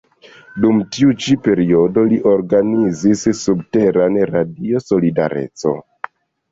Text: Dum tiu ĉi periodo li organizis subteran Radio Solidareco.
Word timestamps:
Dum 0.63 0.79
tiu 0.95 1.13
ĉi 1.25 1.35
periodo 1.49 2.07
li 2.13 2.19
organizis 2.33 3.23
subteran 3.43 4.21
Radio 4.35 4.85
Solidareco. 4.89 5.81